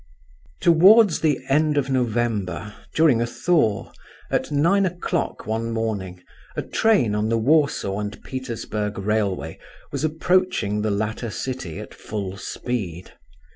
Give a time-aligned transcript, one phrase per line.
[0.61, 3.91] Towards the end of November, during a thaw,
[4.31, 6.23] at nine o'clock one morning,
[6.55, 9.59] a train on the Warsaw and Petersburg railway
[9.91, 13.11] was approaching the latter city at full speed.